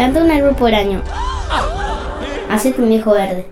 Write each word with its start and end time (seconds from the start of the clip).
Planta 0.00 0.24
un 0.24 0.30
árbol 0.30 0.54
por 0.54 0.74
año. 0.74 1.02
Hacete 2.48 2.80
un 2.80 2.88
viejo 2.88 3.12
verde. 3.12 3.44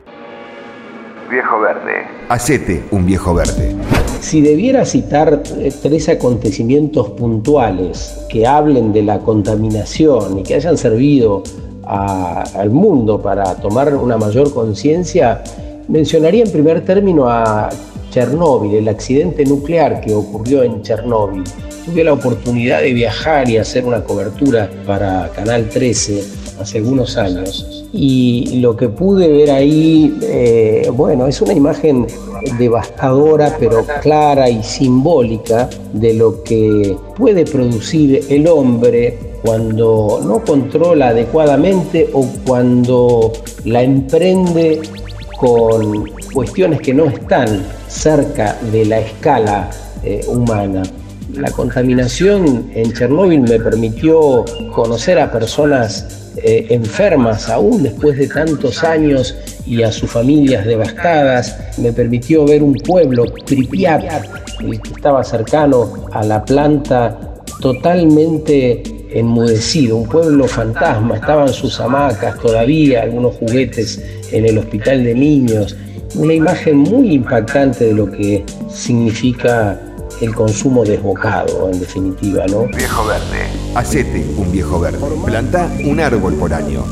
Viejo 1.30 1.60
verde. 1.60 2.06
Hacete 2.30 2.84
un 2.90 3.04
viejo 3.04 3.34
verde. 3.34 3.76
Si 4.20 4.40
debiera 4.40 4.86
citar 4.86 5.42
eh, 5.58 5.70
tres 5.82 6.08
acontecimientos 6.08 7.10
puntuales 7.10 8.18
que 8.30 8.46
hablen 8.46 8.94
de 8.94 9.02
la 9.02 9.18
contaminación 9.18 10.38
y 10.38 10.42
que 10.42 10.54
hayan 10.54 10.78
servido 10.78 11.42
al 11.84 12.70
mundo 12.70 13.20
para 13.20 13.54
tomar 13.56 13.94
una 13.94 14.16
mayor 14.16 14.54
conciencia, 14.54 15.42
mencionaría 15.86 16.44
en 16.44 16.50
primer 16.50 16.82
término 16.82 17.28
a 17.28 17.68
El 18.18 18.88
accidente 18.88 19.44
nuclear 19.44 20.00
que 20.00 20.14
ocurrió 20.14 20.62
en 20.62 20.82
Chernóbil. 20.82 21.44
Tuve 21.84 22.04
la 22.04 22.12
oportunidad 22.12 22.80
de 22.82 22.92
viajar 22.92 23.48
y 23.48 23.58
hacer 23.58 23.84
una 23.84 24.02
cobertura 24.04 24.70
para 24.86 25.30
Canal 25.34 25.68
13 25.68 26.24
hace 26.60 26.78
algunos 26.78 27.16
años 27.16 27.78
y 27.92 28.58
lo 28.60 28.76
que 28.76 28.88
pude 28.88 29.28
ver 29.28 29.50
ahí, 29.50 30.18
eh, 30.22 30.90
bueno, 30.92 31.26
es 31.26 31.40
una 31.40 31.52
imagen 31.52 32.06
devastadora 32.58 33.56
pero 33.58 33.84
clara 34.02 34.48
y 34.48 34.62
simbólica 34.62 35.68
de 35.92 36.14
lo 36.14 36.42
que 36.42 36.96
puede 37.16 37.44
producir 37.44 38.24
el 38.28 38.46
hombre 38.46 39.18
cuando 39.42 40.20
no 40.24 40.44
controla 40.44 41.08
adecuadamente 41.08 42.10
o 42.12 42.26
cuando 42.46 43.32
la 43.64 43.82
emprende 43.82 44.80
con 45.38 46.04
cuestiones 46.32 46.80
que 46.80 46.94
no 46.94 47.06
están 47.06 47.64
cerca 47.88 48.56
de 48.72 48.84
la 48.84 49.00
escala 49.00 49.70
eh, 50.02 50.24
humana. 50.28 50.82
La 51.34 51.50
contaminación 51.50 52.70
en 52.74 52.92
Chernóbil 52.92 53.42
me 53.42 53.60
permitió 53.60 54.44
conocer 54.72 55.18
a 55.18 55.30
personas 55.30 56.32
eh, 56.42 56.66
enfermas 56.70 57.48
aún 57.48 57.82
después 57.82 58.16
de 58.16 58.28
tantos 58.28 58.84
años 58.84 59.36
y 59.66 59.82
a 59.82 59.92
sus 59.92 60.10
familias 60.10 60.64
devastadas. 60.64 61.78
Me 61.78 61.92
permitió 61.92 62.44
ver 62.44 62.62
un 62.62 62.74
pueblo, 62.74 63.24
Pripyat, 63.44 64.04
que 64.58 64.80
estaba 64.94 65.24
cercano 65.24 66.06
a 66.12 66.24
la 66.24 66.44
planta, 66.44 67.18
totalmente 67.60 68.82
enmudecido, 69.10 69.96
un 69.96 70.08
pueblo 70.08 70.46
fantasma. 70.46 71.16
Estaban 71.16 71.48
sus 71.52 71.80
hamacas 71.80 72.38
todavía, 72.38 73.02
algunos 73.02 73.34
juguetes 73.36 74.02
en 74.32 74.46
el 74.46 74.58
hospital 74.58 75.04
de 75.04 75.14
niños. 75.14 75.76
Una 76.14 76.32
imagen 76.32 76.78
muy 76.78 77.14
impactante 77.14 77.86
de 77.86 77.92
lo 77.92 78.10
que 78.10 78.44
significa 78.70 79.78
el 80.20 80.34
consumo 80.34 80.84
desbocado, 80.84 81.70
en 81.70 81.78
definitiva, 81.78 82.46
¿no? 82.46 82.66
Viejo 82.66 83.06
verde. 83.06 83.46
Hacete 83.74 84.26
un 84.36 84.50
viejo 84.50 84.80
verde. 84.80 84.98
Planta 85.24 85.70
un 85.84 86.00
árbol 86.00 86.34
por 86.34 86.52
año. 86.54 86.84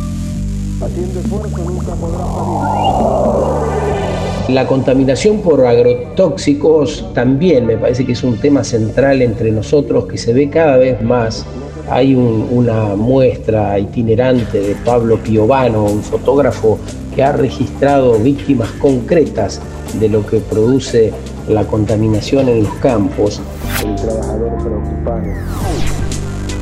La 4.48 4.66
contaminación 4.66 5.40
por 5.40 5.66
agrotóxicos 5.66 7.12
también 7.14 7.66
me 7.66 7.76
parece 7.76 8.04
que 8.04 8.12
es 8.12 8.22
un 8.22 8.36
tema 8.38 8.62
central 8.62 9.22
entre 9.22 9.50
nosotros 9.50 10.06
que 10.06 10.18
se 10.18 10.32
ve 10.32 10.50
cada 10.50 10.76
vez 10.76 11.02
más. 11.02 11.44
Hay 11.88 12.14
una 12.14 12.96
muestra 12.96 13.78
itinerante 13.78 14.60
de 14.60 14.74
Pablo 14.84 15.18
Piovano, 15.18 15.84
un 15.84 16.02
fotógrafo 16.02 16.78
que 17.14 17.22
ha 17.22 17.32
registrado 17.32 18.18
víctimas 18.18 18.70
concretas 18.72 19.60
de 20.00 20.08
lo 20.08 20.26
que 20.26 20.38
produce 20.40 21.12
la 21.48 21.64
contaminación 21.64 22.48
en 22.48 22.64
los 22.64 22.74
campos. 22.74 23.40
El 23.84 23.94
trabajador 23.94 24.52
preocupado. 24.62 25.22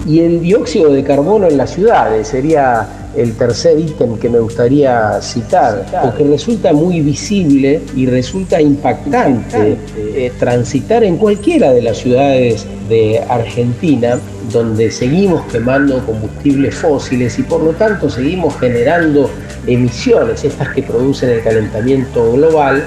Y 0.07 0.21
el 0.21 0.43
dióxido 0.43 0.93
de 0.93 1.03
carbono 1.03 1.47
en 1.47 1.57
las 1.57 1.71
ciudades 1.71 2.29
sería 2.29 2.87
el 3.17 3.33
tercer 3.37 3.79
ítem 3.79 4.19
que 4.19 4.29
me 4.29 4.41
gustaría 4.41 5.21
citar, 5.23 5.87
porque 6.03 6.25
resulta 6.25 6.73
muy 6.73 7.01
visible 7.01 7.81
y 7.97 8.07
resulta 8.07 8.61
impactante 8.61 9.79
eh, 9.97 10.33
transitar 10.39 11.05
en 11.05 11.17
cualquiera 11.17 11.73
de 11.73 11.83
las 11.83 11.99
ciudades 11.99 12.67
de 12.89 13.23
Argentina, 13.29 14.19
donde 14.53 14.91
seguimos 14.91 15.45
quemando 15.47 16.05
combustibles 16.05 16.75
fósiles 16.75 17.39
y 17.39 17.43
por 17.43 17.63
lo 17.63 17.73
tanto 17.73 18.11
seguimos 18.11 18.59
generando 18.59 19.31
emisiones, 19.67 20.45
estas 20.45 20.69
que 20.71 20.83
producen 20.83 21.31
el 21.31 21.43
calentamiento 21.43 22.33
global, 22.33 22.85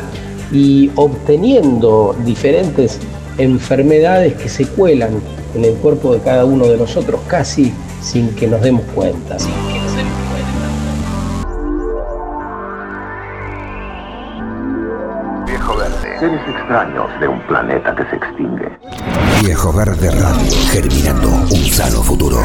y 0.52 0.92
obteniendo 0.96 2.16
diferentes 2.24 3.00
enfermedades 3.38 4.34
que 4.36 4.50
se 4.50 4.66
cuelan 4.66 5.22
en 5.56 5.66
el 5.66 5.74
cuerpo 5.76 6.14
de 6.14 6.22
cada 6.22 6.46
uno 6.46 6.68
de 6.68 6.78
nosotros 6.78 7.22
casi 7.28 7.74
sin 8.02 8.34
que 8.36 8.48
nos 8.48 8.62
demos 8.62 8.84
cuenta. 8.96 9.38
Viejo 15.46 15.76
Verde. 15.76 16.20
Seres 16.20 16.42
extraños 16.48 17.20
de 17.20 17.28
un 17.28 17.40
planeta 17.48 17.96
que 17.96 18.04
se 18.06 18.16
extingue. 18.16 19.27
Viejo 19.42 19.72
Verde 19.72 20.10
Radio, 20.10 20.52
germinando 20.72 21.30
un 21.30 21.66
sano 21.66 22.02
futuro. 22.02 22.42